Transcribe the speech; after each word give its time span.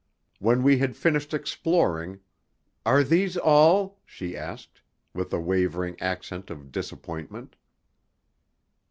When 0.39 0.63
we 0.63 0.79
had 0.79 0.95
finished 0.97 1.31
exploring, 1.31 2.21
"Are 2.87 3.03
these 3.03 3.37
all?" 3.37 3.99
she 4.03 4.35
asked, 4.35 4.81
with 5.13 5.31
a 5.31 5.39
wavering 5.39 5.95
accent 5.99 6.49
of 6.49 6.71
disappointment. 6.71 7.55